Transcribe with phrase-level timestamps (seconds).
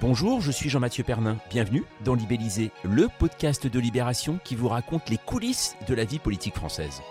[0.00, 1.36] Bonjour, je suis Jean-Mathieu Pernin.
[1.50, 6.18] Bienvenue dans Libellisé, le podcast de Libération qui vous raconte les coulisses de la vie
[6.18, 7.02] politique française.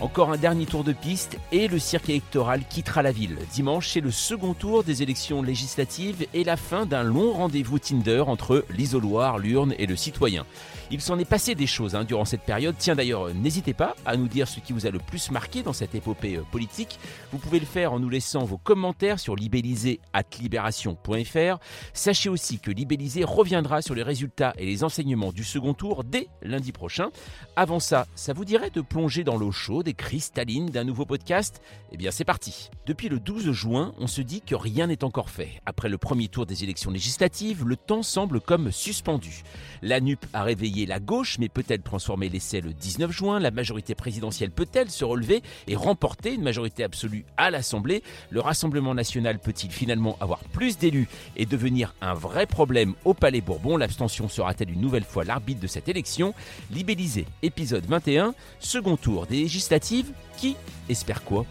[0.00, 3.36] Encore un dernier tour de piste et le cirque électoral quittera la ville.
[3.52, 8.24] Dimanche, c'est le second tour des élections législatives et la fin d'un long rendez-vous Tinder
[8.26, 10.46] entre l'isoloir, l'urne et le citoyen.
[10.92, 12.74] Il s'en est passé des choses hein, durant cette période.
[12.78, 15.72] Tiens d'ailleurs, n'hésitez pas à nous dire ce qui vous a le plus marqué dans
[15.72, 16.98] cette épopée euh, politique.
[17.30, 21.60] Vous pouvez le faire en nous laissant vos commentaires sur libellisé.libération.fr.
[21.92, 26.26] Sachez aussi que Libellisé reviendra sur les résultats et les enseignements du second tour dès
[26.42, 27.10] lundi prochain.
[27.54, 31.60] Avant ça, ça vous dirait de plonger dans l'eau chaude et cristalline d'un nouveau podcast
[31.92, 32.70] Eh bien c'est parti.
[32.86, 35.60] Depuis le 12 juin, on se dit que rien n'est encore fait.
[35.66, 39.42] Après le premier tour des élections législatives, le temps semble comme suspendu.
[39.82, 43.40] La NUP a réveillé la gauche, mais peut-elle transformer l'essai le 19 juin?
[43.40, 48.04] La majorité présidentielle peut-elle se relever et remporter une majorité absolue à l'Assemblée?
[48.30, 53.40] Le Rassemblement national peut-il finalement avoir plus d'élus et devenir un vrai problème au Palais
[53.40, 53.76] Bourbon?
[53.76, 56.32] L'abstention sera-t-elle une nouvelle fois l'arbitre de cette élection?
[56.70, 60.56] Libellisé, épisode 21, second tour des législatives, qui
[60.88, 61.44] espère quoi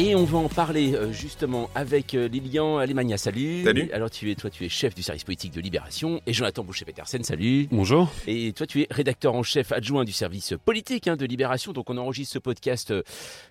[0.00, 3.18] Et on va en parler euh, justement avec euh, Lilian Alemagna.
[3.18, 3.64] Salut.
[3.64, 3.90] Salut.
[3.92, 7.24] Alors tu es, toi, tu es chef du service politique de Libération et Jonathan Boucher-Petersen.
[7.24, 7.66] Salut.
[7.72, 8.08] Bonjour.
[8.28, 11.72] Et toi, tu es rédacteur en chef adjoint du service politique hein, de Libération.
[11.72, 13.02] Donc, on enregistre ce podcast euh,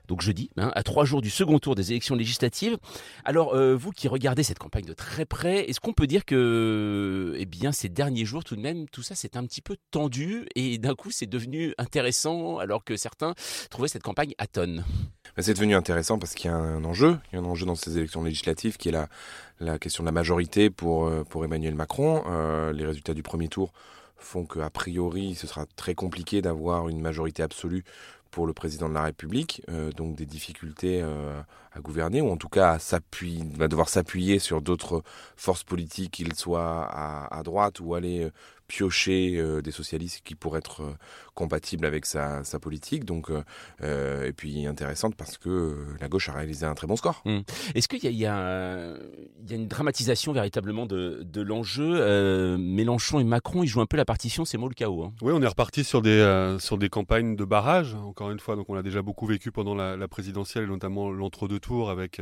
[0.08, 2.78] donc jeudi, hein, à trois jours du second tour des élections législatives.
[3.26, 7.36] Alors, euh, vous qui regardez cette campagne de très près, est-ce qu'on peut dire que,
[7.38, 10.46] eh bien, ces derniers jours, tout de même, tout ça, c'est un petit peu tendu
[10.56, 13.34] et d'un coup, c'est devenu intéressant alors que certains
[13.70, 14.86] trouvaient cette campagne à tonnes
[15.38, 17.18] C'est devenu intéressant parce y a un enjeu.
[17.32, 19.08] Il y a un enjeu dans ces élections législatives qui est
[19.60, 22.24] la, question de la majorité pour, euh, Emmanuel Macron.
[22.28, 23.74] Euh, les résultats du premier tour
[24.18, 27.84] font qu'a priori, ce sera très compliqué d'avoir une majorité absolue
[28.32, 32.50] pour le président de la République, euh, donc des difficultés à gouverner, ou en tout
[32.50, 35.04] cas à s'appuyer, va devoir s'appuyer sur d'autres
[35.36, 38.30] forces politiques, qu'ils soient à, à, droite ou aller
[38.68, 40.94] piocher euh, des socialistes qui pourraient être euh,
[41.34, 43.06] compatibles avec sa, sa politique.
[43.06, 43.32] Donc,
[43.82, 47.22] euh, et puis intéressante parce que la gauche a réalisé un très bon score.
[47.26, 47.40] Mmh.
[47.76, 48.98] Est-ce qu'il y, y, y, a
[49.50, 54.46] une dramatisation véritablement de, de l'enjeu Mélenchon et Macron, ils jouent un peu la partition,
[54.46, 55.04] c'est moi le chaos.
[55.04, 55.14] Hein.
[55.22, 58.56] Oui, on est reparti sur des, sur des campagnes de barrage, encore une fois.
[58.56, 62.20] Donc on l'a déjà beaucoup vécu pendant la, la présidentielle et notamment l'entre-deux tours avec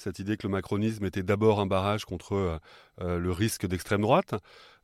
[0.00, 2.60] cette idée que le macronisme était d'abord un barrage contre
[3.00, 4.34] euh, le risque d'extrême droite.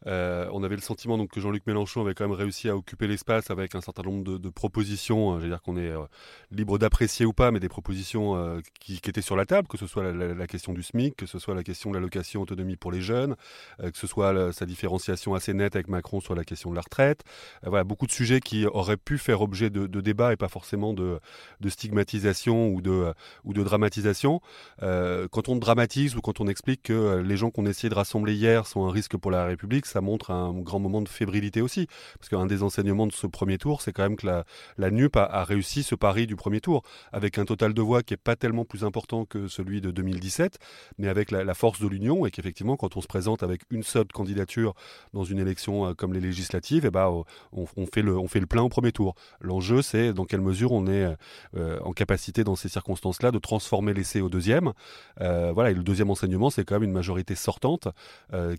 [0.06, 3.06] Euh, on avait le sentiment donc que Jean-Luc Mélenchon avait quand même réussi à occuper
[3.06, 5.34] l'espace avec un certain nombre de, propositions.
[5.34, 6.04] Euh, je veux dire qu'on est euh,
[6.50, 9.86] libre d'apprécier ou pas, mais des propositions euh, qui, étaient sur la table, que ce
[9.86, 13.00] soit la, question du SMIC, que ce soit la question de l'allocation autonomie pour les
[13.00, 13.36] jeunes,
[13.80, 17.22] que ce soit sa différenciation assez nette avec Macron sur la question de la retraite.
[17.64, 20.92] voilà, beaucoup de sujets qui auraient pu faire objet de, de débat et pas forcément
[20.92, 21.18] de,
[21.60, 23.12] de stigmatisation ou de,
[23.44, 24.40] ou de dramatisation.
[24.80, 28.66] quand on dramatise ou quand on explique que les gens qu'on essayait de rassembler hier
[28.66, 31.86] sont un risque pour la République, ça montre un grand moment de fébrilité aussi.
[32.18, 34.44] Parce qu'un des enseignements de ce premier tour, c'est quand même que la,
[34.78, 36.82] la NUP a, réussi ce pari du premier tour,
[37.12, 40.58] avec un total de voix qui n'est pas tellement plus important que celui de 2017,
[40.98, 44.06] mais avec la, force de l'union, et qu'effectivement, quand on se présente avec une seule
[44.06, 44.74] candidature
[45.14, 48.40] dans une élection euh, comme les législatives, et eh ben, on, fait le, on fait
[48.40, 49.14] le plein au premier tour.
[49.40, 51.14] L'enjeu, c'est dans quelle mesure on est
[51.56, 54.72] euh, en capacité, dans ces circonstances-là, de transformer l'essai au deuxième.
[55.20, 57.88] Euh, voilà, et le deuxième enseignement, c'est quand même une majorité sortante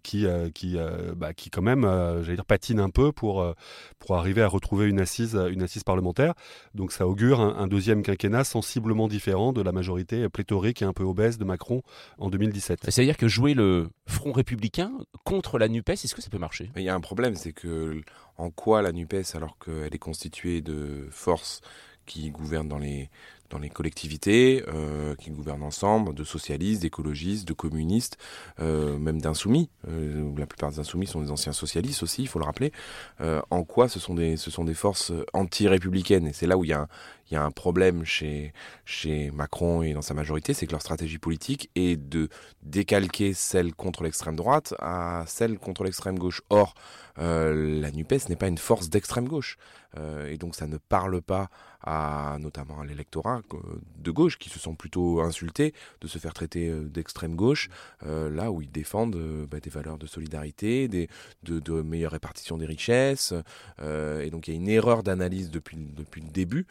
[0.03, 0.77] qui, qui
[1.17, 3.53] bah, qui quand même, euh, j'allais dire, patine un peu pour, euh,
[3.99, 6.33] pour arriver à retrouver une assise, une assise parlementaire.
[6.73, 10.93] Donc ça augure un, un, deuxième quinquennat sensiblement différent de la majorité pléthorique et un
[10.93, 11.81] peu obèse de Macron
[12.17, 12.79] en 2017.
[12.89, 14.91] C'est-à-dire que jouer le front républicain
[15.23, 16.71] contre la NUPES, est-ce que ça peut marcher?
[16.75, 18.01] Il y a un problème, c'est que
[18.37, 21.61] en quoi la NUPES, alors qu'elle est constituée de forces
[22.05, 23.09] qui gouvernent dans les,
[23.49, 28.17] dans les collectivités, euh, qui gouvernent ensemble, de socialistes, d'écologistes, de communistes,
[28.59, 29.69] euh, même d'insoumis.
[29.87, 32.71] Euh, la plupart des insoumis sont des anciens socialistes aussi, il faut le rappeler.
[33.49, 36.27] En quoi ce sont des, ce sont des forces anti-républicaines?
[36.27, 36.87] Et c'est là où il y, a un,
[37.29, 38.53] il y a un problème chez,
[39.33, 42.29] Macron et dans sa majorité, c'est que leur stratégie politique est de
[42.63, 46.41] décalquer celle contre l'extrême droite à celle contre l'extrême gauche.
[46.49, 46.73] Or,
[47.19, 49.57] euh, la NUPES n'est pas une force d'extrême gauche.
[49.97, 51.49] Euh, et donc ça ne parle pas
[51.81, 53.57] à notamment à l'électorat euh,
[53.97, 57.69] de gauche qui se sont plutôt insultés de se faire traiter d'extrême gauche,
[58.01, 59.17] là où ils défendent
[59.49, 63.33] bah, des valeurs de solidarité, de, meilleure répartition des richesses.
[63.79, 66.67] et donc il y a une erreur d'analyse depuis le début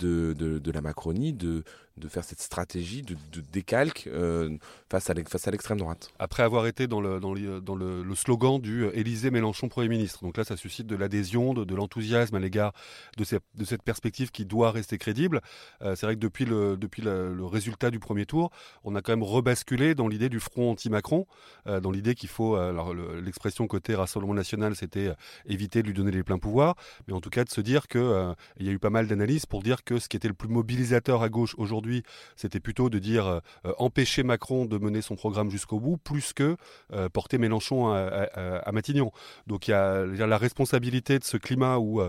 [0.00, 1.62] de, de, de la Macronie de,
[2.00, 3.16] de faire cette stratégie de,
[3.52, 4.56] décalque euh,
[4.90, 5.14] face à
[5.50, 6.10] l'extrême droite.
[6.18, 7.30] Après avoir été dans le, dans
[7.60, 11.54] dans le, slogan du euh, Élysée Mélenchon Premier ministre, donc là ça suscite de l'adhésion,
[11.54, 12.72] de, l'enthousiasme à l'égard
[13.16, 13.24] de,
[13.54, 15.40] de, cette perspective qui doit rester crédible.
[15.82, 18.50] Euh, c'est vrai que depuis, le, depuis le, résultat du premier tour,
[18.84, 21.26] on a quand même rebasculé dans l'idée du front anti-Macron,
[21.66, 25.12] dans l'idée qu'il faut, alors l'expression côté Rassemblement national, c'était
[25.46, 26.76] éviter de lui donner les pleins pouvoirs,
[27.06, 29.46] mais en tout cas de se dire qu'il il y a eu pas mal d'analyses
[29.46, 32.02] pour dire ce qui était le plus mobilisateur à gauche aujourd'hui
[32.36, 36.32] c'était plutôt de dire euh, euh, empêcher Macron de mener son programme jusqu'au bout, plus
[36.32, 36.56] que
[36.92, 39.10] euh, porter Mélenchon à, Matignon.
[39.46, 42.00] Donc il y a, la responsabilité de ce climat où,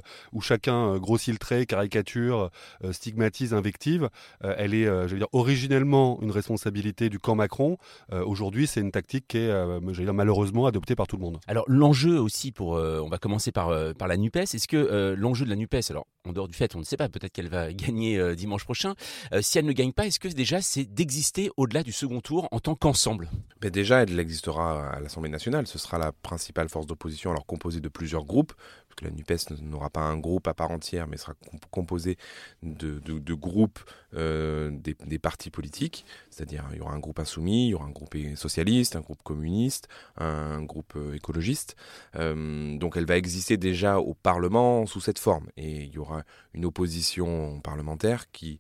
[0.41, 2.49] chacun grossit le trait, caricature,
[2.91, 4.09] stigmatise, invective.
[4.41, 7.77] elle est, je dire, originellement une responsabilité du camp Macron.
[8.11, 11.39] Aujourd'hui, c'est une tactique qui est, dire, malheureusement adoptée par tout le monde.
[11.47, 14.37] Alors l'enjeu aussi pour, on va commencer par, par la Nupes.
[14.37, 17.09] Est-ce que l'enjeu de la Nupes, alors en dehors du fait, on ne sait pas,
[17.09, 18.93] peut-être qu'elle va gagner dimanche prochain.
[19.41, 22.59] si elle ne gagne pas, est-ce que déjà c'est d'exister au-delà du second tour en
[22.59, 23.29] tant qu'ensemble?
[23.63, 25.65] Mais Déjà, elle existera à l'Assemblée nationale.
[25.65, 28.53] Ce sera la principale force d'opposition, alors composée de plusieurs groupes,
[28.95, 31.33] que la NUPES n'aura pas un groupe à part entière, mais sera
[31.69, 32.17] composée
[32.63, 33.79] de, groupes
[34.13, 36.05] euh, des, partis politiques.
[36.29, 39.21] C'est-à-dire, il y aura un groupe insoumis, il y aura un groupe socialiste, un groupe
[39.23, 41.75] communiste, un, groupe euh, écologiste.
[42.15, 45.47] Euh, donc, elle va exister déjà au Parlement sous cette forme.
[45.57, 46.23] Et il y aura
[46.53, 48.59] une opposition parlementaire qui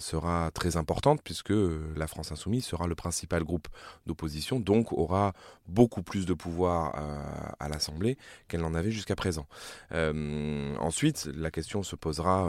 [0.00, 3.68] sera très importante puisque la France insoumise sera le principal groupe
[4.06, 5.32] d'opposition, donc aura
[5.68, 6.94] beaucoup plus de pouvoir
[7.58, 8.18] à, l'Assemblée
[8.48, 9.46] qu'elle n'en avait jusqu'à présent.
[9.92, 12.48] Euh, ensuite, la question se posera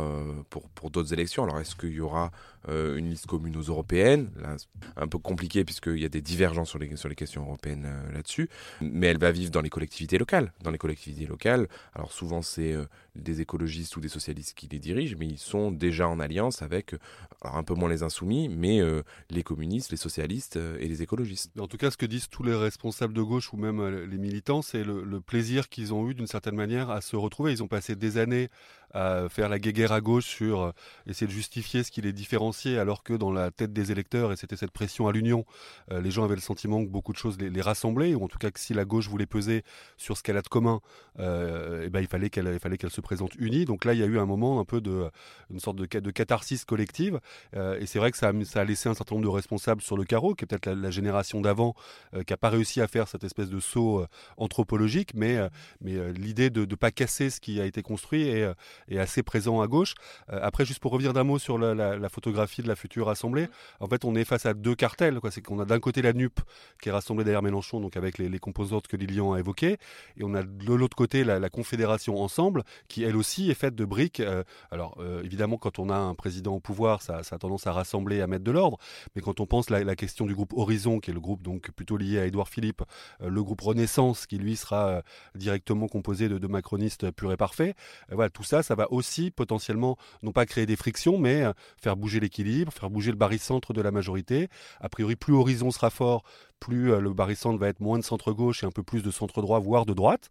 [0.50, 1.44] pour, pour d'autres élections.
[1.44, 2.32] Alors, est-ce qu'il y aura
[2.68, 4.56] une liste commune aux européennes Là,
[4.98, 8.50] un peu compliqué puisqu'il y a des divergences sur les, questions européennes là-dessus.
[8.82, 10.54] Mais elle va vivre dans les collectivités locales.
[10.64, 12.76] Dans les collectivités locales, alors souvent c'est
[13.16, 16.96] des écologistes ou des socialistes qui les dirigent, mais ils sont déjà en alliance avec,
[17.42, 21.02] alors un peu moins les insoumis, mais euh, les communistes, les socialistes euh, et les
[21.02, 21.52] écologistes.
[21.60, 24.18] En tout cas, ce que disent tous les responsables de gauche ou même euh, les
[24.18, 27.52] militants, c'est le, plaisir qu'ils ont eu d'une certaine manière à se retrouver.
[27.52, 28.50] Ils ont passé des années
[28.94, 30.72] à faire la guéguerre à gauche sur euh,
[31.08, 34.36] essayer de justifier ce qui les différenciait, alors que dans la tête des électeurs, et
[34.36, 35.46] c'était cette pression à l'union,
[35.92, 38.38] euh, les gens avaient le sentiment que beaucoup de choses les, rassemblaient, ou en tout
[38.38, 39.64] cas que si la gauche voulait peser
[39.98, 40.82] sur ce qu'elle a de commun,
[41.18, 43.66] et euh, eh ben, il fallait qu'elle qu'elle se présente unie.
[43.66, 45.10] Donc là, il y a eu un moment un peu de
[45.50, 47.20] une sorte de, de catharsis collective,
[47.54, 49.98] et c'est vrai que ça a, ça a laissé un certain nombre de responsables sur
[49.98, 51.76] le carreau, qui est peut-être la, génération d'avant,
[52.14, 54.06] qui n'a pas réussi à faire cette espèce de saut
[54.38, 55.38] anthropologique, mais,
[55.82, 58.52] mais l'idée de ne pas casser ce qui a été construit et
[58.90, 59.96] est assez présent à gauche.
[60.32, 63.48] Euh, après, juste pour revenir d'un mot sur la, photographie de la future assemblée,
[63.80, 65.20] en fait, on est face à deux cartels.
[65.30, 66.40] C'est qu'on a d'un côté la NUP
[66.82, 69.78] qui est rassemblée derrière Mélenchon, donc avec les, composantes que Lilian a évoquées,
[70.18, 73.86] et on a de l'autre côté la, Confédération Ensemble, qui elle aussi est faite de
[73.86, 74.20] briques.
[74.20, 77.74] Euh, alors, euh, évidemment, quand on a un président au pouvoir, ça, a tendance à
[77.74, 78.78] rassembler, à mettre de l'ordre,
[79.16, 81.72] mais quand on pense la, la question du groupe Horizon, qui est le groupe donc
[81.72, 82.84] plutôt lié à Édouard Philippe,
[83.20, 85.02] le groupe Renaissance, qui lui sera
[85.36, 87.76] directement composé de, de macronistes purs et parfaits,
[88.10, 91.96] voilà, tout ça, ça va aussi potentiellement non pas créer des frictions, mais euh, faire
[91.96, 94.50] bouger l'équilibre, faire bouger le barycentre de la majorité.
[94.80, 96.24] A priori, plus Horizon sera fort,
[96.62, 99.60] plus euh, le barycentre va être moins de centre-gauche et un peu plus de centre-droit,
[99.60, 100.30] voire de droite.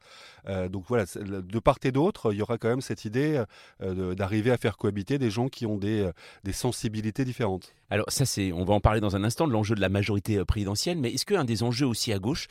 [0.48, 3.44] Euh, donc voilà, de part et d'autre, il y aura quand même cette idée
[3.80, 6.08] d'arriver à faire cohabiter des gens qui ont des,
[6.44, 7.74] des sensibilités différentes.
[7.90, 10.42] Alors ça, c'est, on va en parler dans un instant de l'enjeu de la majorité
[10.44, 12.46] présidentielle, mais est-ce qu'un des enjeux aussi à gauche,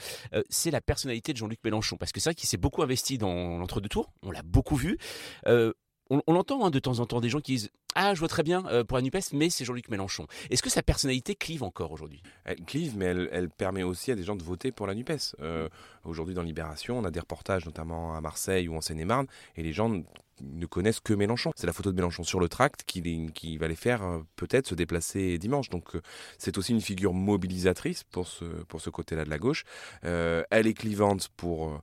[0.50, 1.98] c'est la personnalité de Jean-Luc Mélenchon?
[1.98, 4.98] Parce que c'est vrai qu'il s'est beaucoup investi dans l'entre-deux tours, on l'a beaucoup vu
[6.10, 8.44] on, entend hein, de temps en temps des gens qui disent Ah, je vois très
[8.44, 10.28] bien euh, pour la NUPES, mais c'est Jean-Luc Mélenchon.
[10.50, 12.22] Est-ce que sa personnalité clive encore aujourd'hui?
[12.46, 15.36] Elle clive, mais elle, permet aussi à des gens de voter pour la NUPES.
[15.42, 15.70] Euh,
[16.06, 19.74] aujourd'hui, dans Libération, on a des reportages, notamment à Marseille ou en Seine-et-Marne, et les
[19.74, 19.90] gens
[20.42, 21.52] ne connaissent que Mélenchon.
[21.56, 24.76] C'est la photo de Mélenchon sur le tract qui, va les faire euh, peut-être se
[24.76, 25.70] déplacer dimanche.
[25.70, 26.02] Donc euh,
[26.38, 29.64] c'est aussi une figure mobilisatrice pour ce, pour ce côté-là de la gauche.
[30.06, 31.82] Euh, elle est clivante pour,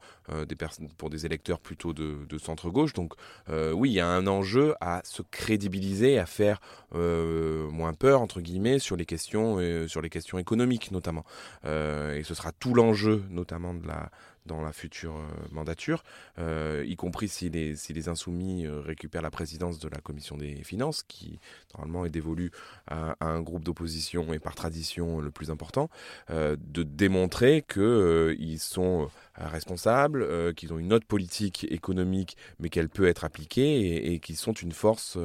[1.10, 2.92] des électeurs plutôt de, de centre-gauche.
[2.92, 3.14] Donc
[3.48, 6.60] oui, il y a un enjeu à se crédibiliser, à faire
[6.92, 9.58] moins peur, entre guillemets, sur les questions,
[9.88, 11.24] sur les questions économiques notamment.
[11.64, 14.10] et ce sera tout l'enjeu notamment de la
[14.46, 15.14] dans la future
[15.50, 16.02] mandature,
[16.38, 21.38] y compris si les, insoumis récupèrent la présidence de la commission des finances, qui
[21.74, 22.50] normalement est dévolue
[22.86, 25.88] à, un groupe d'opposition et par tradition le plus important,
[26.30, 33.24] de démontrer qu'ils sont responsables, qu'ils ont une autre politique économique, mais qu'elle peut être
[33.24, 35.16] appliquée et, qu'ils sont une force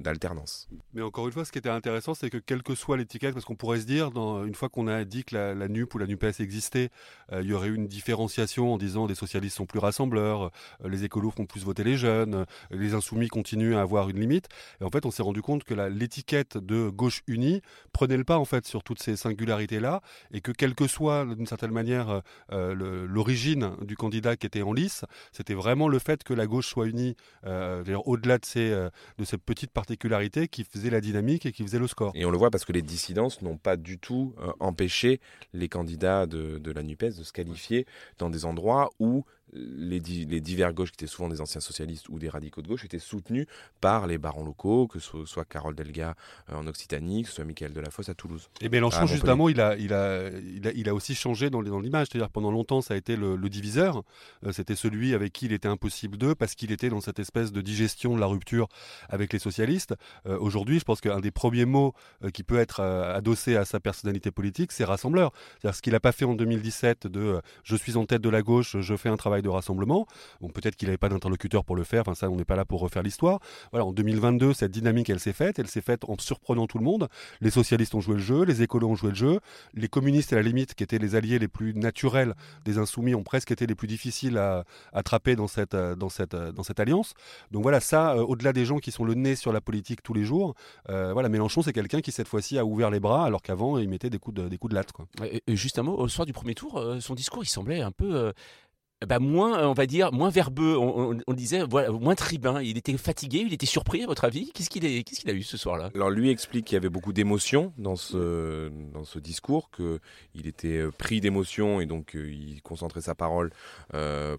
[0.00, 0.68] d'alternance.
[0.94, 3.44] Mais encore une fois, ce qui était intéressant, c'est que quelle que soit l'étiquette, parce
[3.44, 6.40] qu'on pourrait se dire, une fois qu'on a dit que la, NUP ou la NUPES
[6.40, 6.90] existait,
[7.32, 10.50] il y aurait eu une différenciation en disant des socialistes sont plus rassembleurs,
[10.84, 14.48] les écolos font plus voter les jeunes, les insoumis continuent à avoir une limite.
[14.80, 18.38] Et en fait, on s'est rendu compte que l'étiquette de gauche unie prenait le pas
[18.38, 20.00] en fait sur toutes ces singularités-là,
[20.32, 24.72] et que quelle que soit d'une certaine manière euh, l'origine du candidat qui était en
[24.72, 27.16] lice, c'était vraiment le fait que la gauche soit unie,
[27.46, 31.62] euh, au-delà de ces, euh, de ces petites particularités, qui faisait la dynamique et qui
[31.62, 32.12] faisait le score.
[32.14, 35.20] Et on le voit parce que les dissidences n'ont pas du tout empêché
[35.52, 37.86] les candidats de, de la NUPES de se qualifier
[38.18, 38.51] dans des endroits
[38.98, 42.68] où les, les, divers gauches, qui étaient souvent des anciens socialistes ou des radicaux de
[42.68, 43.46] gauche, étaient soutenus
[43.80, 46.14] par les barons locaux, que ce soit Carole Delga
[46.50, 48.48] euh, en Occitanie, que ce soit Michael Delafosse à Toulouse.
[48.60, 52.08] Et Mélenchon, justement, il a, il, a, il, a, il a aussi changé dans l'image.
[52.10, 54.02] C'est-à-dire pendant longtemps, ça a été le, diviseur.
[54.46, 57.52] Euh, c'était celui avec qui il était impossible d'eux, parce qu'il était dans cette espèce
[57.52, 58.68] de digestion de la rupture
[59.10, 59.94] avec les socialistes.
[60.26, 61.92] Euh, aujourd'hui, je pense qu'un des premiers mots
[62.32, 65.32] qui peut être adossé à sa personnalité politique, c'est rassembleur.
[65.60, 68.42] C'est-à-dire ce qu'il n'a pas fait en 2017 de je suis en tête de la
[68.42, 70.06] gauche, je fais un travail de rassemblement.
[70.40, 72.02] Bon, peut-être qu'il n'avait pas d'interlocuteur pour le faire.
[72.02, 73.40] Enfin, ça, on n'est pas là pour refaire l'histoire.
[73.70, 75.58] Voilà, en 2022, cette dynamique, elle s'est faite.
[75.58, 77.08] Elle s'est faite en surprenant tout le monde.
[77.40, 79.40] Les socialistes ont joué le jeu, les écolos ont joué le jeu,
[79.74, 82.34] les communistes, à la limite, qui étaient les alliés les plus naturels
[82.64, 87.14] des insoumis, ont presque été les plus difficiles à attraper dans cette, dans cette, alliance.
[87.50, 90.14] Donc voilà, ça, euh, au-delà des gens qui sont le nez sur la politique tous
[90.14, 90.54] les jours,
[90.88, 93.88] euh, voilà, Mélenchon, c'est quelqu'un qui cette fois-ci a ouvert les bras, alors qu'avant, il
[93.88, 94.92] mettait des coups de, des coups latte.
[94.92, 95.06] Quoi.
[95.46, 97.90] Et, juste un mot, au soir du premier tour, euh, son discours, il semblait un
[97.90, 98.32] peu
[99.06, 100.76] bah moins, euh, on va dire, moins verbeux.
[100.76, 102.60] On, disait, moins tribun.
[102.60, 105.90] Il était fatigué, il était surpris, à votre avis Qu'est-ce qu'il a eu ce soir-là?
[105.94, 108.70] Alors lui explique qu'il y avait beaucoup d'émotions dans ce,
[109.18, 113.50] discours, qu'il était euh, pris d'émotions et donc euh, il concentrait sa parole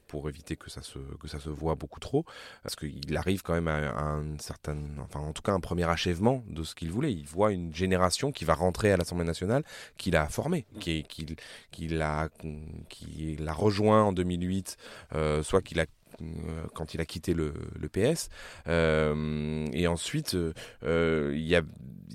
[0.07, 2.25] pour éviter que ça, se, que voit beaucoup trop.
[2.63, 6.43] Parce qu'il arrive quand même à, un certain, enfin en tout cas un premier achèvement
[6.47, 7.11] de ce qu'il voulait.
[7.11, 9.63] Il voit une génération qui va rentrer à l'Assemblée nationale,
[9.97, 11.25] qu'il a formée, qui, qui,
[11.71, 12.29] qui l'a
[13.53, 14.52] rejoint en 2008
[15.13, 15.85] euh, soit qu'il a
[16.73, 17.53] quand il a quitté le,
[17.91, 18.29] PS.
[18.67, 20.35] Euh, et ensuite,
[20.83, 21.57] il y,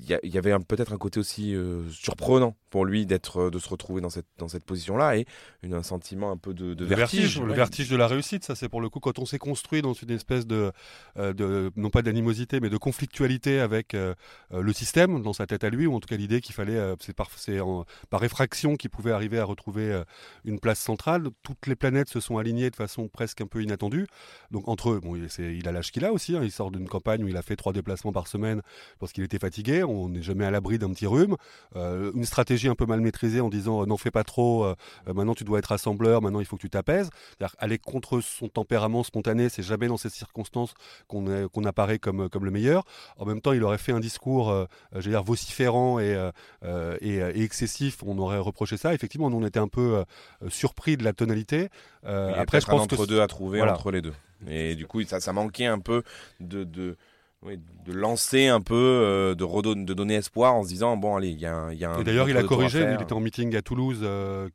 [0.06, 1.54] y, avait peut-être un côté aussi
[1.90, 5.26] surprenant pour lui d'être euh, de se retrouver dans cette dans cette position là et
[5.62, 8.68] une, un sentiment un peu de, de vertige, le vertige de la réussite ça c'est
[8.68, 10.72] pour le coup quand on s'est construit dans une espèce de,
[11.16, 14.14] euh, de non pas d'animosité mais de conflictualité avec euh,
[14.52, 17.14] le système dans sa tête à lui ou en tout cas l'idée qu'il fallait c'est
[17.14, 17.28] par
[18.10, 20.02] par réfraction qu'il pouvait arriver à retrouver
[20.44, 21.28] une place centrale.
[21.42, 23.87] Toutes les planètes se sont alignées de façon presque un peu inattendue
[24.50, 26.88] donc entre eux bon il, il a l'âge qu'il a aussi hein, il sort d'une
[26.88, 28.62] campagne où il a fait trois déplacements par semaine
[29.00, 31.36] lorsqu'il était fatigué on n'est jamais à l'abri d'un petit rhume
[31.74, 34.74] une stratégie un peu mal maîtrisée en disant euh, n'en fais pas trop, euh,
[35.08, 37.10] euh, maintenant tu dois être assembleur, maintenant il faut que tu t'apaises.
[37.58, 40.74] Aller contre son tempérament spontané, c'est jamais dans ces circonstances
[41.06, 42.84] qu'on qu'on apparaît comme, comme le meilleur.
[43.16, 46.30] En même temps, il aurait fait un discours, je dire, vociférant et,
[47.00, 48.94] et, excessif, on aurait reproché ça.
[48.94, 50.04] Effectivement, on était un peu
[50.48, 51.68] surpris de la tonalité.
[52.04, 54.14] après, je pense entre deux à trouver entre les deux.
[54.48, 56.02] Et du coup, ça, ça manquait un peu
[56.40, 56.96] de, de
[57.42, 57.56] oui,
[57.86, 61.28] de lancer un peu, euh, de, redonner, de donner espoir en se disant bon allez,
[61.28, 61.72] il y a, un.
[61.72, 62.84] Y a un et d'ailleurs, il a corrigé.
[62.98, 64.04] Il était en meeting à Toulouse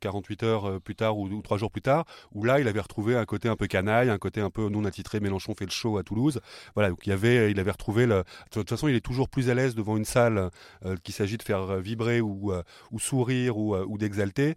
[0.00, 2.04] 48 euh, heures euh, plus tard ou, ou, 3 jours plus tard,
[2.34, 4.84] où là, il avait retrouvé un côté un peu canaille, un côté un peu non
[4.84, 5.20] attitré.
[5.20, 6.40] Mélenchon fait le show à Toulouse.
[6.74, 8.04] Voilà, donc il avait, il avait retrouvé.
[8.04, 8.16] Le...
[8.16, 10.50] De toute façon, il est toujours plus à l'aise devant une salle
[11.02, 12.52] qu'il s'agit de faire vibrer ou,
[12.92, 14.56] ou sourire ou, ou d'exalter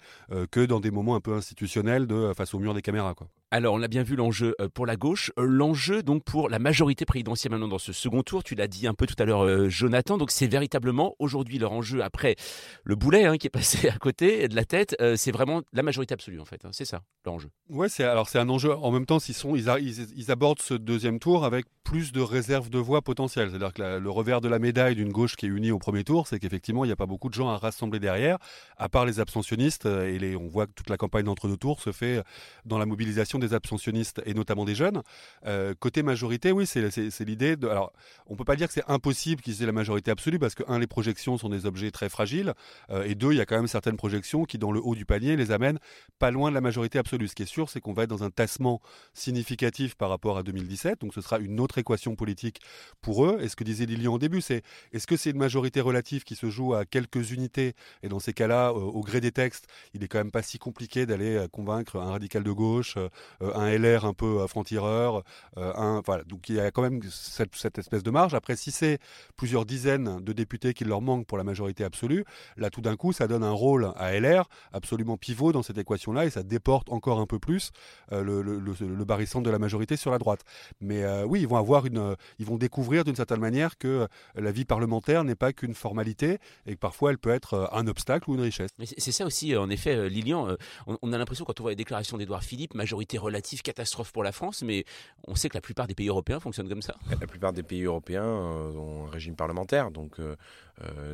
[0.52, 3.28] que dans des moments un peu institutionnels de face au mur des caméras, quoi.
[3.50, 6.60] Alors, on a bien vu l'enjeu euh, pour la gauche, euh, l'enjeu donc pour la
[6.60, 8.44] majorité présidentielle maintenant dans ce second tour.
[8.44, 10.18] Tu l'as dit un peu tout à l'heure, euh, Jonathan.
[10.18, 12.36] Donc, c'est véritablement aujourd'hui leur enjeu après
[12.84, 14.98] le boulet hein, qui est passé à côté de la tête.
[15.16, 16.66] c'est vraiment la majorité absolue en fait.
[16.66, 16.72] Hein.
[16.74, 17.50] c'est ça l'enjeu.
[17.70, 18.74] Ouais, c'est alors c'est un enjeu.
[18.74, 22.80] En même temps, ils sont, ils, abordent ce deuxième tour avec plus de réserves de
[22.80, 23.52] voix potentielles.
[23.52, 26.28] C'est-à-dire que le revers de la médaille d'une gauche qui est unie au premier tour,
[26.28, 28.40] c'est qu'effectivement, il n'y a pas beaucoup de gens à rassembler derrière,
[28.76, 29.86] à part les abstentionnistes.
[29.86, 32.22] Et on voit que toute la campagne d'entre deux tours se fait
[32.66, 35.02] dans la mobilisation des abstentionnistes et notamment des jeunes.
[35.46, 37.56] Euh, côté majorité, oui, c'est l'idée.
[37.64, 37.94] Alors,
[38.28, 40.80] on peut pas dire que c'est impossible qu'ils aient la majorité absolue parce que un,
[40.80, 42.54] les projections sont des objets très fragiles,
[42.90, 45.06] euh, et deux, il y a quand même certaines projections qui, dans le haut du
[45.06, 45.80] panier, les amènent
[46.20, 47.28] pas loin de la majorité absolue.
[47.28, 48.82] Ce qui est sûr, c'est qu'on va être dans un tassement
[49.14, 51.02] significatif par rapport à 2017.
[51.02, 52.60] Donc, ce sera une autre équation politique
[53.02, 53.38] pour eux.
[53.42, 54.64] Et ce que disait Lilian au début, c'est
[54.94, 57.74] est-ce que c'est une majorité relative qui se joue à quelques unités?
[58.04, 61.06] Et dans ces cas-là, au gré des textes, il est quand même pas si compliqué
[61.06, 62.98] d'aller convaincre un radical de gauche,
[63.42, 65.24] un LR un peu franc-tireur,
[65.56, 66.24] un voilà.
[66.24, 68.34] Donc il y a quand même cette, espèce de marge.
[68.34, 69.00] Après, si c'est
[69.36, 72.26] plusieurs dizaines de députés qui leur manquent pour la majorité absolue,
[72.58, 76.26] là tout d'un coup, ça donne un rôle à LR absolument pivot dans cette équation-là
[76.26, 77.72] et ça déporte encore un peu plus
[78.12, 80.42] euh, le, le, le, de la majorité sur la droite.
[80.80, 84.08] Mais euh, oui, ils vont avoir une, ils vont découvrir d'une certaine manière que euh,
[84.36, 88.30] la vie parlementaire n'est pas qu'une formalité et que parfois elle peut être un obstacle
[88.30, 88.72] ou une richesse.
[88.98, 90.56] C'est ça aussi, en effet, Lilian.
[91.02, 94.32] On, a l'impression quand on voit les déclarations d'Édouard Philippe, majorité relative, catastrophe pour la
[94.32, 94.86] France, mais
[95.28, 96.96] on sait que la plupart des pays européens fonctionnent comme ça.
[97.20, 100.36] La plupart des pays européens ont un régime parlementaire, donc euh,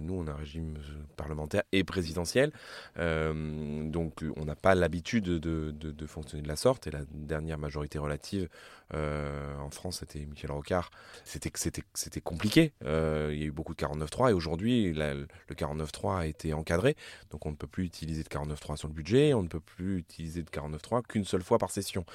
[0.01, 0.77] nous, on a un régime
[1.15, 2.51] parlementaire et présidentiel.
[2.99, 6.87] Euh, donc, on n'a pas l'habitude de, fonctionner de la sorte.
[6.87, 8.49] Et la dernière majorité relative
[8.93, 10.91] euh, en France, c'était Michel Rocard.
[11.23, 12.73] C'était compliqué.
[12.81, 12.87] il
[13.37, 16.95] y a eu beaucoup de 49.3 et aujourd'hui, le 49.3 a été encadré.
[17.31, 19.33] Donc, on ne peut plus utiliser de 49.3 sur le budget.
[19.33, 22.05] On ne peut plus utiliser de 49.3 qu'une seule fois par session.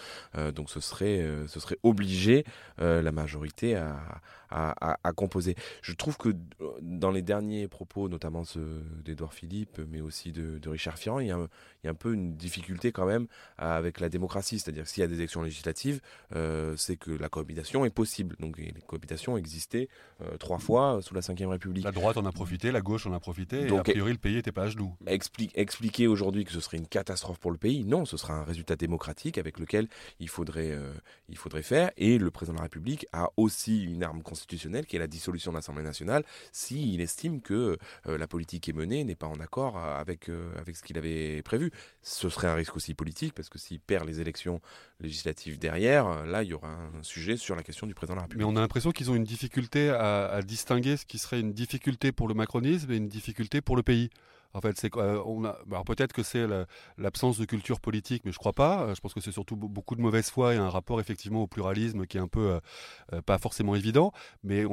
[0.55, 2.45] donc, ce serait, ce serait obligé
[2.79, 5.57] la majorité à, à, composer.
[5.83, 6.35] Je trouve que
[6.81, 11.31] dans les derniers propos, notamment ceux d'Edouard Philippe, mais aussi de, Richard Ferrand, il y,
[11.31, 11.49] a un,
[11.83, 13.27] il y, a un, peu une difficulté quand même
[13.57, 14.59] avec la démocratie.
[14.59, 16.01] C'est-à-dire que s'il y a des élections législatives,
[16.35, 18.37] euh, c'est que la cohabitation est possible.
[18.39, 19.89] Donc les cohabitations existaient
[20.23, 21.85] euh, trois fois sous la Ve République.
[21.85, 24.19] La droite en a profité, la gauche en a profité, Donc, et a priori le
[24.19, 24.95] pays n'était pas à genoux.
[25.07, 28.77] expliquer aujourd'hui que ce serait une catastrophe pour le pays, non, ce sera un résultat
[28.77, 29.89] démocratique avec lequel
[30.21, 30.93] il faudrait, euh,
[31.29, 31.91] il faudrait faire.
[31.97, 35.53] Et le président de la République a aussi une arme constitutionnelle qui est la dissolution
[35.53, 39.41] de l'Assemblée nationale s'il estime que euh, la politique qui est menée n'est pas en
[39.41, 41.71] accord avec, avec ce qu'il avait prévu.
[42.03, 44.61] Ce serait un risque aussi politique parce que s'il perd les élections
[45.01, 48.23] législatives derrière, là il y aura un sujet sur la question du président de la
[48.23, 48.47] République.
[48.47, 52.13] Mais on a l'impression qu'ils ont une difficulté à, distinguer ce qui serait une difficulté
[52.13, 54.11] pour le macronisme et une difficulté pour le pays.
[54.55, 56.47] En fait, c'est euh, a, peut-être que c'est
[56.97, 58.83] l'absence de culture politique, mais je crois pas.
[58.83, 61.47] Euh, je pense que c'est surtout beaucoup de mauvaise foi et un rapport effectivement au
[61.47, 62.59] pluralisme qui est un peu
[63.13, 64.13] euh, pas forcément évident.
[64.43, 64.65] Mais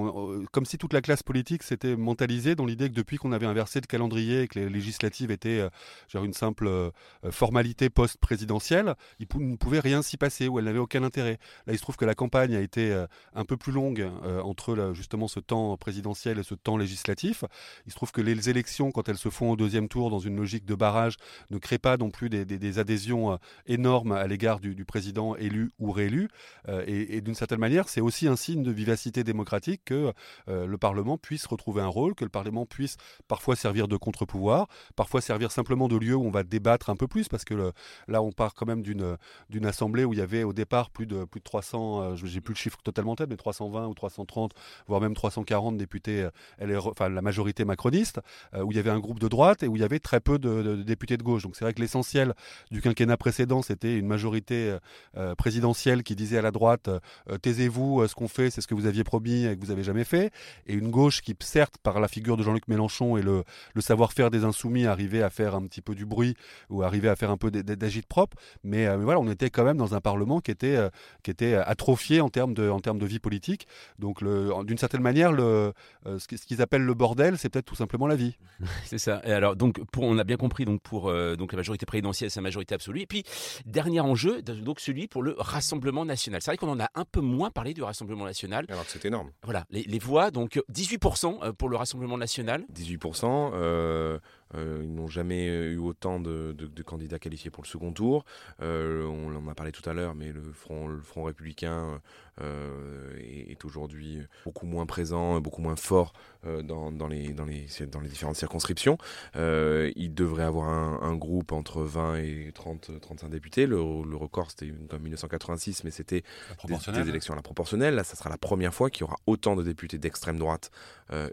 [0.51, 3.81] comme si toute la classe politique s'était mentalisée dans l'idée que depuis qu'on avait inversé
[3.81, 5.67] le calendrier et que les législatives étaient
[6.07, 6.91] genre une simple
[7.29, 11.37] formalité post-présidentielle, il ne pouvait rien s'y passer ou elle n'avait aucun intérêt.
[11.67, 14.09] Là, il se trouve que la campagne a été un peu plus longue
[14.43, 17.43] entre justement ce temps présidentiel et ce temps législatif.
[17.85, 20.35] Il se trouve que les élections, quand elles se font au deuxième tour dans une
[20.35, 21.15] logique de barrage
[21.49, 25.91] ne crée pas non plus des, adhésions euh, énormes à l'égard du, président élu ou
[25.91, 26.29] réélu.
[26.67, 30.13] Euh, et, d'une certaine manière, c'est aussi un signe de vivacité démocratique que
[30.47, 32.97] euh, le Parlement puisse retrouver un rôle, que le Parlement puisse
[33.27, 37.07] parfois servir de contre-pouvoir, parfois servir simplement de lieu où on va débattre un peu
[37.07, 37.71] plus, parce que
[38.07, 41.25] là, on part quand même d'une assemblée où il y avait au départ plus de
[41.25, 44.51] plus de 300, j'ai plus le chiffre totalement en tête, mais 320 ou 330,
[44.87, 46.29] voire même 340 députés,
[46.61, 48.19] enfin la majorité macroniste,
[48.53, 50.39] où il y avait un groupe de droite et où il y avait très peu
[50.39, 51.43] de, députés de gauche.
[51.43, 52.33] Donc c'est vrai que l'essentiel
[52.71, 54.79] du quinquennat précédent, c'était une majorité euh,
[55.17, 58.75] euh, présidentielle qui disait à la droite euh, taisez-vous, ce qu'on fait, c'est ce que
[58.75, 60.31] vous aviez promis et que vous avez jamais fait,
[60.67, 63.43] et une gauche qui, certes, par la figure de Jean-Luc Mélenchon et le,
[63.79, 66.35] savoir-faire des insoumis, arrivait à faire un petit peu du bruit
[66.69, 69.93] ou arrivait à faire un peu d'agite propre, mais, voilà, on était quand même dans
[69.93, 70.77] un parlement qui était,
[71.23, 73.67] qui était atrophié en termes de, en termes de vie politique.
[73.99, 75.73] Donc d'une certaine manière, le,
[76.05, 78.37] ce qu'ils appellent le bordel, c'est peut-être tout simplement la vie.
[78.85, 79.21] c'est ça.
[79.25, 81.85] Et alors, alors, donc, pour, on a bien compris, donc, pour euh, donc, la majorité
[81.85, 83.01] présidentielle, sa majorité absolue.
[83.01, 83.23] Et puis,
[83.65, 86.41] dernier enjeu, donc celui pour le Rassemblement national.
[86.41, 88.65] C'est vrai qu'on en a un peu moins parlé du Rassemblement national.
[88.69, 89.29] Alors que c'est énorme.
[89.43, 92.65] Voilà, les, les, voix, donc 18% euh, pour le Rassemblement national.
[92.73, 93.51] 18%.
[93.53, 94.17] Euh,
[94.53, 96.55] euh, ils n'ont jamais eu autant de,
[96.85, 98.25] candidats qualifiés pour le second tour.
[98.61, 102.01] Euh, on en a parlé tout à l'heure, mais le Front, le front républicain
[102.41, 108.07] euh, est, aujourd'hui beaucoup moins présent, beaucoup moins fort dans, les, dans, les, dans les
[108.07, 108.99] différentes circonscriptions.
[109.35, 113.65] il devrait avoir un, groupe entre 20 et 30, 35 députés.
[113.65, 113.79] Le,
[114.15, 116.23] record, c'était en 1986, mais c'était
[116.65, 117.95] des, élections à la proportionnelle.
[117.95, 120.69] Là, ça sera la première fois qu'il y aura autant de députés d'extrême droite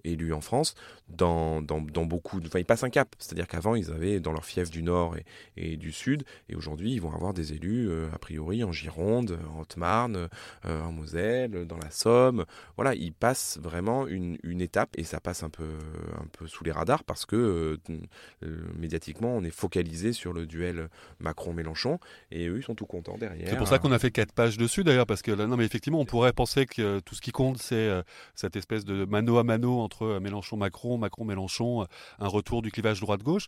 [0.04, 0.74] élus en France.
[1.08, 4.70] Dans, dans, dans beaucoup, enfin, il passe un c'est-à-dire qu'avant, ils avaient dans leur fief
[4.70, 5.16] du Nord
[5.56, 9.38] et, du Sud, et aujourd'hui, ils vont avoir des élus, euh, a priori, en Gironde,
[9.54, 10.28] en Haute-Marne,
[10.66, 12.44] euh, en Moselle, dans la Somme.
[12.76, 15.78] Voilà, ils passent vraiment une, étape, et ça passe un peu,
[16.20, 20.88] un peu sous les radars, parce que euh, médiatiquement, on est focalisé sur le duel
[21.20, 21.98] Macron-Mélenchon,
[22.30, 23.48] et eux, ils sont tout contents derrière.
[23.48, 26.00] C'est pour ça qu'on a fait quatre pages dessus, d'ailleurs, parce que non, mais effectivement,
[26.00, 27.90] on pourrait penser que tout ce qui compte, c'est
[28.34, 31.86] cette espèce de mano à mano entre Mélenchon-Macron, Macron-Mélenchon,
[32.18, 33.46] un retour du clivage droite-gauche,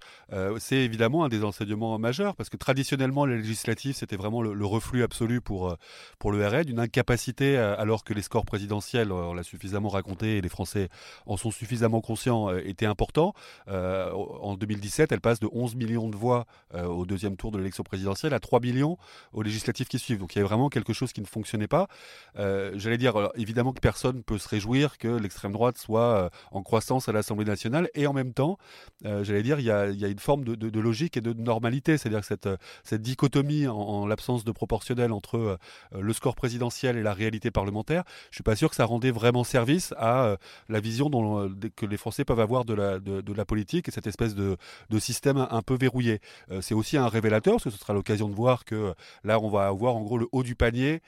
[0.58, 5.02] c'est évidemment un des enseignements majeurs, parce que traditionnellement, les législatives, c'était vraiment le, reflux
[5.02, 5.76] absolu pour,
[6.18, 10.40] pour le RN, une incapacité, alors que les scores présidentiels, on l'a suffisamment raconté, et
[10.40, 10.88] les Français
[11.26, 13.34] en sont suffisamment conscients, étaient importants.
[13.68, 18.34] en 2017, elle passe de 11 millions de voix au deuxième tour de l'élection présidentielle
[18.34, 18.96] à 3 millions
[19.32, 20.18] aux législatives qui suivent.
[20.18, 21.88] Donc il y a vraiment quelque chose qui ne fonctionnait pas.
[22.36, 27.08] J'allais dire, évidemment que personne ne peut se réjouir que l'extrême droite soit en croissance
[27.08, 28.58] à l'Assemblée nationale, et en même temps,
[29.02, 33.02] j'allais dire, il y, a, une forme de, logique et de normalité, c'est-à-dire que cette,
[33.02, 35.58] dichotomie en, l'absence de proportionnel entre
[35.92, 39.44] le score présidentiel et la réalité parlementaire, je suis pas sûr que ça rendait vraiment
[39.44, 40.36] service à
[40.68, 44.56] la vision dont, que les Français peuvent avoir de la, politique et cette espèce de,
[44.98, 46.20] système un, peu verrouillé.
[46.60, 48.94] c'est aussi un révélateur, parce que ce sera l'occasion de voir que
[49.24, 51.02] là, on va avoir en gros le haut du panier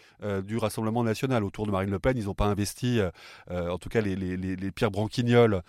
[0.45, 1.45] du Rassemblement national.
[1.45, 3.01] Autour de Marine Le Pen, ils n'ont pas investi,
[3.51, 5.63] en tout cas les pires branquignoles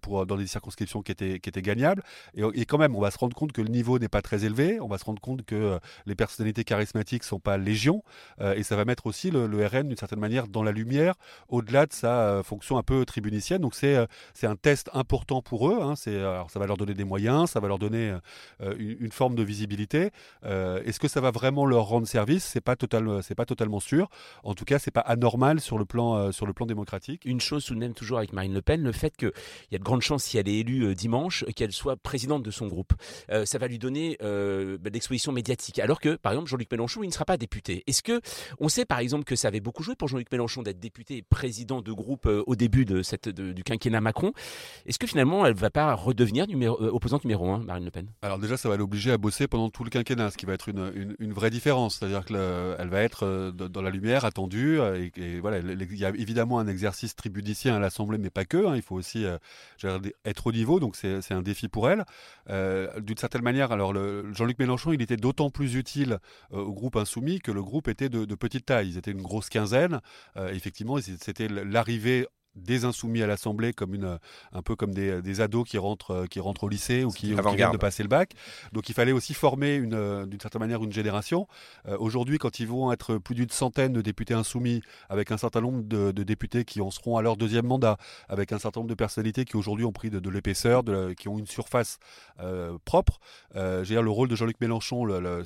[0.00, 1.93] pour, dans des circonscriptions qui étaient, qui étaient gagnables.
[2.34, 4.80] Et, quand même, on va se rendre compte que le niveau n'est pas très élevé.
[4.80, 8.02] On va se rendre compte que les personnalités charismatiques sont pas légion.
[8.40, 11.14] et ça va mettre aussi le, RN, d'une certaine manière, dans la lumière,
[11.48, 13.60] au-delà de sa fonction un peu tribunicienne.
[13.60, 13.96] Donc c'est
[14.34, 15.78] c'est un test important pour eux.
[15.80, 15.94] Hein.
[15.96, 18.14] Ça va leur donner des moyens, ça va leur donner
[18.60, 20.10] une, une, forme de visibilité.
[20.44, 22.44] Est-ce que ça va vraiment leur rendre service?
[22.44, 24.08] C'est pas total, c'est pas totalement sûr.
[24.42, 27.24] En tout cas, c'est pas anormal sur le plan sur le plan démocratique.
[27.24, 29.32] Une chose tout de même toujours avec Marine Le Pen, le fait qu'il
[29.70, 31.72] y a de grandes chances si elle est élue euh, dimanche qu'elle
[32.02, 32.92] présidente de son groupe.
[33.30, 35.78] Euh, ça va lui donner euh, bah, l'exposition médiatique.
[35.78, 37.84] Alors que, par exemple, Jean-Luc Mélenchon, il ne sera pas député.
[37.86, 38.20] Est-ce que
[38.58, 41.22] on sait, par exemple, que ça avait beaucoup joué pour Jean-Luc Mélenchon d'être député et
[41.22, 44.32] président de groupe au début de cette, du quinquennat Macron
[44.86, 48.08] Est-ce que finalement, elle ne va pas redevenir numéro, opposante numéro un, Marine Le Pen?
[48.22, 50.68] Alors déjà, ça va l'obliger à bosser pendant tout le quinquennat, ce qui va être
[50.68, 51.96] une, une, vraie différence.
[51.96, 54.78] C'est-à-dire qu'elle va être dans la lumière, attendue.
[55.16, 58.66] Et, voilà, il y a évidemment un exercice tribudicien à l'Assemblée, mais pas que.
[58.66, 58.76] Hein.
[58.76, 62.04] Il faut aussi euh, être au niveau, donc c'est un défi pour elle.
[62.50, 63.92] Euh, d'une certaine manière, alors
[64.32, 66.18] Jean-Luc Mélenchon, il était d'autant plus utile
[66.52, 68.90] euh, au groupe insoumis que le groupe était de, de petite taille.
[68.90, 70.00] Ils étaient une grosse quinzaine.
[70.36, 74.18] effectivement, c'était l'arrivée des insoumis à l'Assemblée comme une,
[74.52, 77.34] un peu comme des, des, ados qui rentrent, euh, qui rentrent au lycée ou qui,
[77.34, 78.32] viennent de passer le bac.
[78.72, 81.48] Donc il fallait aussi former une, euh, d'une certaine manière une génération.
[81.88, 85.60] Euh, aujourd'hui, quand ils vont être plus d'une centaine de députés insoumis, avec un certain
[85.60, 87.96] nombre de, de, députés qui en seront à leur deuxième mandat,
[88.28, 90.82] avec un certain nombre de personnalités qui aujourd'hui ont pris de, de l'épaisseur,
[91.16, 91.98] qui ont une surface
[92.40, 93.20] euh, propre,
[93.56, 95.42] euh, dire, le rôle de Jean-Luc Mélenchon, le,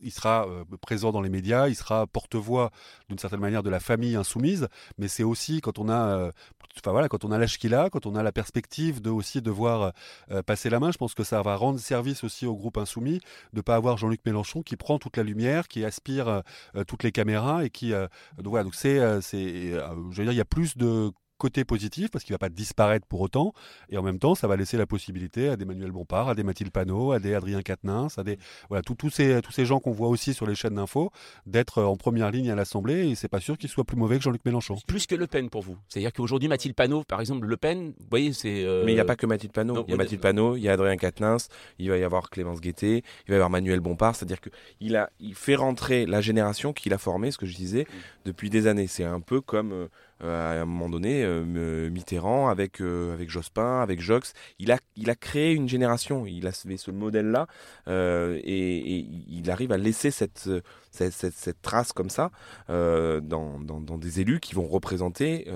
[0.00, 0.46] il sera
[0.80, 2.70] présent dans les médias, il sera porte-voix
[3.08, 6.30] d'une certaine manière de la famille insoumise, mais c'est aussi quand on a euh,
[6.78, 9.42] enfin voilà, quand on a l'âge qu'il a, quand on a la perspective de aussi
[9.42, 9.92] devoir
[10.30, 13.20] euh, passer la main, je pense que ça va rendre service aussi au groupe insoumis
[13.52, 16.42] de pas avoir Jean-Luc Mélenchon qui prend toute la lumière, qui aspire
[16.74, 20.40] euh, toutes les caméras et qui donc voilà, c'est c'est je veux dire il y
[20.40, 21.12] a plus de
[21.44, 23.52] côté positif parce qu'il ne va pas disparaître pour autant
[23.90, 26.42] et en même temps ça va laisser la possibilité à des Manuel Bompard, à des
[26.42, 28.38] Mathilde Panot, à des Adrien Quatennens, à des
[28.70, 31.10] voilà tous ces tous ces gens qu'on voit aussi sur les chaînes d'infos
[31.44, 34.22] d'être en première ligne à l'Assemblée et c'est pas sûr qu'ils soient plus mauvais que
[34.22, 34.78] Jean-Luc Mélenchon.
[34.86, 35.76] Plus que Le Pen pour vous.
[35.88, 39.00] C'est-à-dire qu'aujourd'hui Mathilde Panot par exemple Le Pen, vous voyez c'est euh, Mais il n'y
[39.02, 41.48] a pas que Mathilde Panot, il y a Mathilde Panot, il y a Adrien Quatennens,
[41.78, 44.48] il va y avoir Clémence Guettet, il va y avoir Manuel Bompard, c'est-à-dire que
[44.80, 47.86] il a il fait rentrer la génération qu'il a formée, ce que je disais,
[48.24, 48.86] depuis des années.
[48.86, 53.30] C'est un peu comme euh, euh, à un moment donné, euh, Mitterrand avec, euh, avec
[53.30, 57.46] Jospin, avec Jox, il a, il a créé une génération, il a ce modèle-là,
[57.86, 60.48] et, il arrive à laisser cette,
[60.90, 62.30] cette, trace comme ça
[62.68, 65.46] dans, dans, des élus qui vont représenter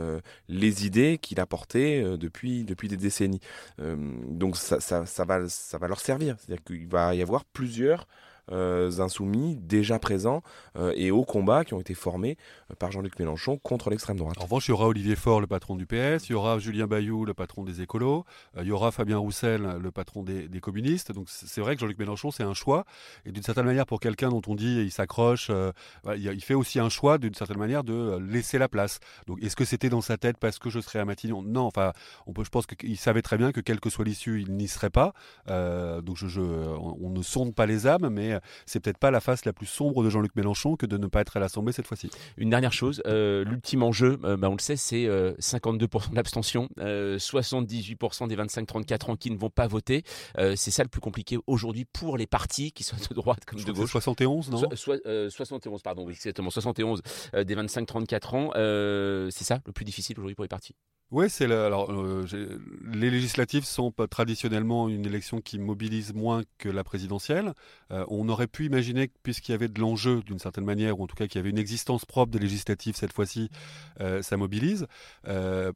[0.49, 3.41] les idées qu'il a portées depuis, depuis des décennies.
[3.79, 8.07] donc ça, ça, ça, va, ça va leur servir, c'est-à-dire qu'il va y avoir plusieurs
[8.07, 10.43] euh, insoumis déjà présents
[10.77, 12.37] euh, et au combat qui ont été formés
[12.71, 14.37] euh, par Jean-Luc Mélenchon contre l'extrême droite.
[14.39, 16.87] En revanche, il y aura Olivier Faure, le patron du PS, il y aura Julien
[16.87, 18.25] Bayou, le patron des écolos,
[18.57, 21.13] il y aura Fabien Roussel, le patron des, communistes.
[21.13, 22.85] Donc c'est vrai que Jean-Luc Mélenchon, c'est un choix.
[23.25, 25.51] Et d'une certaine manière, pour quelqu'un dont on dit il s'accroche,
[26.17, 28.99] il fait aussi un choix d'une certaine manière de laisser la place.
[29.27, 31.43] Donc est-ce que c'était dans sa tête parce que je serais à Matignon?
[31.43, 31.93] Non, enfin,
[32.27, 34.69] on peut, je pense qu'il savait très bien que quelle que soit l'issue, il n'y
[34.69, 35.13] serait pas.
[35.47, 39.53] donc je, on, ne sonde pas les âmes, mais c'est peut-être pas la face la
[39.53, 42.11] plus sombre de Jean-Luc Mélenchon que de ne pas être à l'Assemblée cette fois-ci.
[42.37, 45.07] Une dernière chose, euh, l'ultime enjeu, euh, bah, on le sait, c'est
[45.39, 50.05] 52% d'abstention, 78% des 25-34 ans qui ne vont pas voter.
[50.39, 53.63] Euh, c'est ça le plus compliqué aujourd'hui pour les partis qui sont de droite comme
[53.63, 53.91] de gauche.
[53.91, 54.69] 71, non?
[55.31, 57.03] 71, pardon, oui, exactement, 71
[57.35, 59.31] des 25-34 ans.
[59.31, 60.75] c'est ça le plus difficile aujourd'hui pour les partis?
[61.11, 62.27] Oui, c'est alors euh,
[62.93, 67.55] les législatives sont traditionnellement une élection qui mobilise moins que la présidentielle.
[67.91, 71.05] Euh, on aurait pu imaginer que puisqu'il y avait de l'enjeu d'une certaine manière, ou
[71.05, 73.51] en tout cas qu'il y avait une existence propre des législatives cette fois-ci,
[74.01, 74.87] euh, ça mobilise.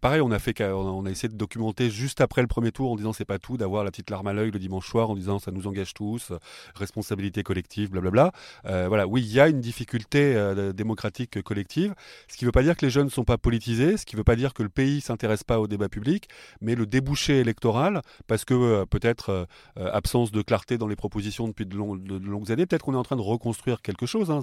[0.01, 2.97] pareil, on a fait, on a essayé de documenter juste après le premier tour en
[2.97, 5.39] disant c'est pas tout d'avoir la petite larme à l'œil le dimanche soir en disant
[5.39, 6.33] ça nous engage tous,
[6.75, 8.33] responsabilité collective, blablabla.
[8.65, 10.35] voilà, oui, il y a une difficulté
[10.75, 11.95] démocratique collective,
[12.29, 14.17] ce qui ne veut pas dire que les jeunes ne sont pas politisés, ce qui
[14.17, 16.29] ne veut pas dire que le pays s'intéresse s'intéresse pas au débat public,
[16.61, 19.45] mais le débouché électoral, parce que euh, peut-être euh,
[19.79, 23.03] euh, absence de clarté dans les propositions depuis de, longues années, peut-être qu'on est en
[23.03, 24.41] train de reconstruire quelque chose, hein,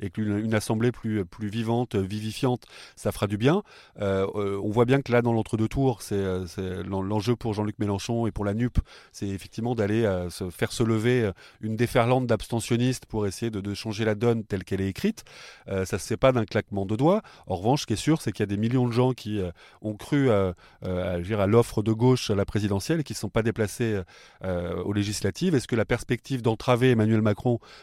[0.00, 2.64] et qu'une une assemblée plus, vivante, vivifiante,
[2.96, 3.62] ça fera du bien.
[3.98, 6.22] on voit bien que là, dans l'entre-deux tours, c'est
[6.84, 8.78] l'enjeu pour Jean-Luc Mélenchon et pour la NUP,
[9.12, 10.08] c'est effectivement d'aller
[10.50, 14.88] faire se lever une déferlante d'abstentionnistes pour essayer de, changer la donne telle qu'elle est
[14.88, 15.24] écrite.
[15.66, 17.22] ça ne se fait pas d'un claquement de doigts.
[17.46, 19.40] En revanche, ce qui est sûr, c'est qu'il y a des millions de gens qui
[19.80, 20.30] ont cru
[20.84, 24.00] euh, à, l'offre de gauche à la présidentielle et qui ne sont pas déplacés
[24.44, 25.54] euh, aux législatives.
[25.54, 27.31] Est-ce que la perspective d'entraver Emmanuel Macron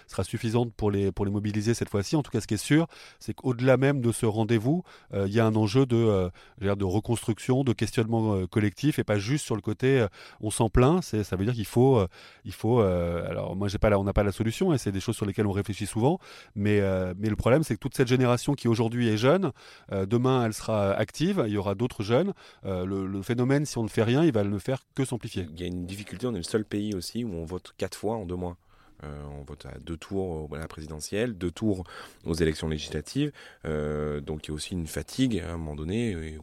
[0.07, 2.57] sera suffisante pour les, pour les mobiliser cette fois-ci En tout cas, ce qui est
[2.57, 2.87] sûr,
[3.19, 4.83] c'est qu'au-delà même de ce rendez-vous,
[5.13, 9.45] euh, il y a un enjeu de, de reconstruction, de questionnement collectif et pas juste
[9.45, 10.05] sur le côté
[10.41, 11.01] on s'en plaint.
[11.03, 12.05] Ça veut dire qu'il faut,
[12.45, 12.79] il faut.
[12.79, 15.51] alors moi, pas on n'a pas la solution et c'est des choses sur lesquelles on
[15.51, 16.19] réfléchit souvent.
[16.55, 16.81] Mais,
[17.17, 19.51] mais le problème, c'est que toute cette génération qui aujourd'hui est jeune,
[19.91, 21.43] demain elle sera active.
[21.47, 22.33] Il y aura d'autres jeunes
[22.65, 25.47] euh, le, phénomène, si on ne fait rien, il va ne faire que s'amplifier.
[25.53, 27.97] Il y a une difficulté, on est le seul pays aussi où on vote quatre
[27.97, 28.57] fois en deux mois.
[29.03, 31.83] Euh, on vote à deux tours à la présidentielle, deux tours
[32.25, 33.31] aux élections législatives.
[33.65, 36.37] Euh, donc il y a aussi une fatigue à un moment donné,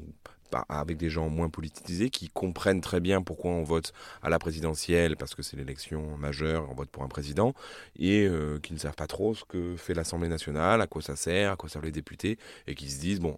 [0.68, 3.92] avec des gens moins politisés qui comprennent très bien pourquoi on vote
[4.22, 7.52] à la présidentielle, parce que c'est l'élection majeure, on vote pour un président,
[7.98, 8.28] et
[8.62, 11.56] qui ne savent pas trop ce que fait l'Assemblée nationale, à quoi ça sert, à
[11.56, 13.36] quoi servent les députés, et qui se disent, bon,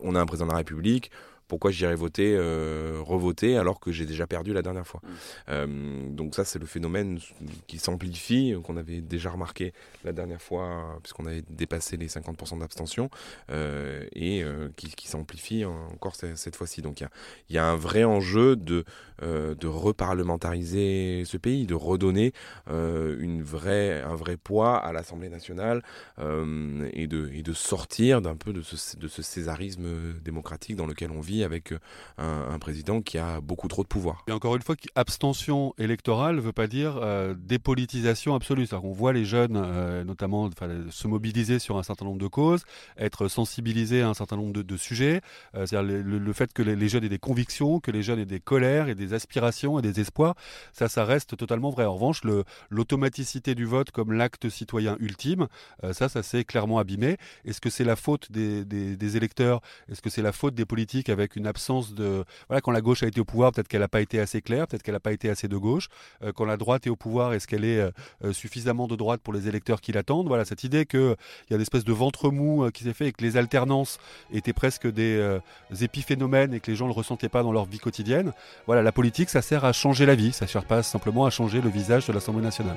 [0.00, 1.10] on a un président de la République,
[1.48, 5.00] pourquoi j'irais voter, euh, revoter alors que j'ai déjà perdu la dernière fois.
[5.02, 5.08] Mm.
[5.50, 7.18] Euh, donc ça, c'est le phénomène
[7.66, 9.72] qui s'amplifie, qu'on avait déjà remarqué
[10.04, 13.10] la dernière fois, puisqu'on avait dépassé les 50% d'abstention,
[13.50, 14.44] euh, et
[14.76, 16.82] qui, s'amplifie encore cette, fois-ci.
[16.82, 17.08] Donc il
[17.50, 18.84] y, y a, un vrai enjeu de,
[19.20, 22.32] de reparlementariser ce pays, de redonner
[22.68, 25.82] une vraie, un vrai poids à l'Assemblée nationale
[26.18, 31.10] et, de, et de sortir d'un peu de ce, de ce césarisme démocratique dans lequel
[31.10, 31.78] on vit avec euh,
[32.18, 34.24] un, président qui a beaucoup trop de pouvoir.
[34.28, 38.66] Et encore une fois, abstention électorale ne veut pas dire euh, dépolitisation absolue.
[38.72, 40.50] On voit les jeunes, euh, notamment,
[40.90, 42.64] se mobiliser sur un certain nombre de causes,
[42.98, 45.20] être sensibilisés à un certain nombre de, sujets.
[45.52, 48.88] C'est-à-dire le, fait que les, jeunes aient des convictions, que les jeunes aient des colères
[48.88, 50.34] et des aspirations et des espoirs,
[50.72, 51.84] ça, ça reste totalement vrai.
[51.84, 52.22] En revanche,
[52.70, 55.46] l'automaticité du vote comme l'acte citoyen ultime,
[55.92, 57.18] ça, ça s'est clairement abîmé.
[57.44, 59.60] Est-ce que c'est la faute des, des électeurs?
[59.90, 62.24] Est-ce que c'est la faute des politiques avec une absence de.
[62.48, 64.66] Voilà, quand la gauche a été au pouvoir, peut-être qu'elle n'a pas été assez claire,
[64.66, 65.88] peut-être qu'elle n'a pas été assez de gauche.
[66.22, 69.32] Euh, quand la droite est au pouvoir, est-ce qu'elle est, euh, suffisamment de droite pour
[69.32, 70.28] les électeurs qui l'attendent?
[70.28, 71.16] Voilà, cette idée qu'il
[71.50, 73.98] y a une espèce de ventre mou euh, qui s'est fait et que les alternances
[74.32, 75.40] étaient presque des
[75.80, 78.32] épiphénomènes et que les gens ne le ressentaient pas dans leur vie quotidienne.
[78.66, 81.30] Voilà, la politique, ça sert à changer la vie, ça ne sert pas simplement à
[81.30, 82.76] changer le visage de l'Assemblée nationale.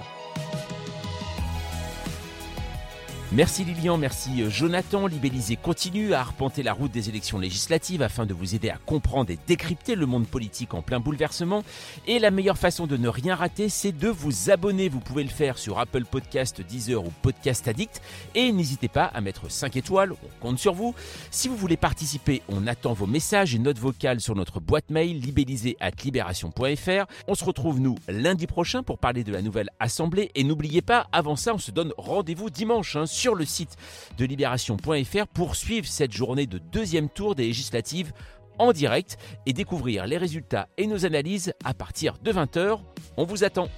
[3.34, 5.06] Merci Lilian, merci euh, Jonathan.
[5.06, 9.32] Libellisé continue à arpenter la route des élections législatives afin de vous aider à comprendre
[9.32, 11.66] et décrypter le monde politique en plein bouleversement.
[12.08, 14.88] Et la meilleure façon de ne rien rater, c'est de vous abonner.
[14.88, 18.02] Vous pouvez le faire sur Apple Podcast, Deezer ou Podcast Addict.
[18.34, 20.96] Et n'hésitez pas à mettre 5 étoiles, on compte sur vous.
[21.30, 25.20] Si vous voulez participer, on attend vos messages et notes vocales sur notre boîte mail
[25.20, 27.06] libellisé at libération.fr.
[27.28, 30.32] On se retrouve nous lundi prochain pour parler de la nouvelle Assemblée.
[30.34, 32.96] Et n'oubliez pas, avant ça, on se donne rendez-vous dimanche.
[32.96, 33.76] Hein, sur le site
[34.18, 38.14] de libération.fr pour suivre cette journée de deuxième tour des législatives
[38.60, 42.80] en direct et découvrir les résultats et nos analyses à partir de 20h.
[43.18, 43.70] On vous attend.